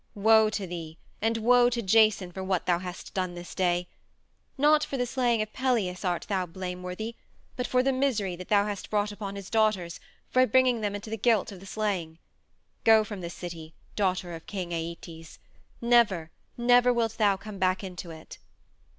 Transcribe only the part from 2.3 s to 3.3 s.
for what thou hast